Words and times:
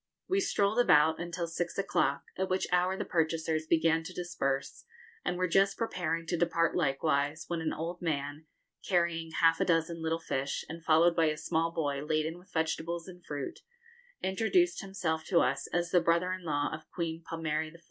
[Illustration: 0.01 0.23
Chætodon 0.23 0.31
Plagmance] 0.31 0.31
We 0.31 0.49
strolled 0.49 0.79
about 0.79 1.19
until 1.19 1.47
six 1.47 1.77
o'clock, 1.77 2.23
at 2.35 2.49
which 2.49 2.65
hour 2.71 2.97
the 2.97 3.05
purchasers 3.05 3.67
began 3.67 4.01
to 4.03 4.13
disperse, 4.15 4.85
and 5.23 5.37
were 5.37 5.47
just 5.47 5.77
preparing 5.77 6.25
to 6.25 6.37
depart 6.37 6.75
likewise, 6.75 7.45
when 7.47 7.61
an 7.61 7.71
old 7.71 8.01
man, 8.01 8.47
carrying 8.83 9.29
half 9.29 9.61
a 9.61 9.65
dozen 9.65 10.01
little 10.01 10.17
fish, 10.17 10.65
and 10.67 10.83
followed 10.83 11.15
by 11.15 11.25
a 11.25 11.37
small 11.37 11.71
boy 11.71 12.03
laden 12.03 12.39
with 12.39 12.51
vegetables 12.51 13.07
and 13.07 13.23
fruit, 13.23 13.59
introduced 14.23 14.81
himself 14.81 15.23
to 15.25 15.39
us 15.39 15.67
as 15.67 15.91
the 15.91 16.01
brother 16.01 16.33
in 16.33 16.43
law 16.43 16.71
of 16.73 16.89
Queen 16.89 17.23
Pomare 17.23 17.67
IV. 17.67 17.79